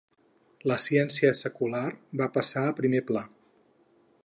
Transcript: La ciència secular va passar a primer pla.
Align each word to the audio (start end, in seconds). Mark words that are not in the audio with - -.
La 0.71 0.77
ciència 0.85 1.31
secular 1.41 1.83
va 2.23 2.29
passar 2.39 2.65
a 2.71 2.75
primer 2.83 3.05
pla. 3.13 3.25